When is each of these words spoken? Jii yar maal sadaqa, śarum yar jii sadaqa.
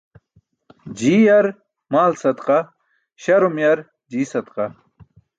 Jii 0.97 1.21
yar 1.25 1.45
maal 1.91 2.13
sadaqa, 2.21 2.57
śarum 3.21 3.55
yar 3.63 3.79
jii 4.11 4.29
sadaqa. 4.33 4.65